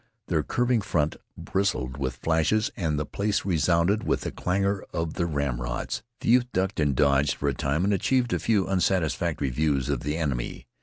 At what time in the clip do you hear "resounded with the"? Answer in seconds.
3.45-4.31